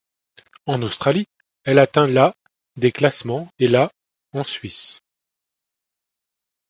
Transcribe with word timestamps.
En 0.65 0.81
Australie, 0.81 1.27
elle 1.63 1.77
atteint 1.77 2.07
la 2.07 2.33
des 2.75 2.91
classements, 2.91 3.47
et 3.59 3.67
la 3.67 3.91
en 4.33 4.43
Suisse. 4.43 4.99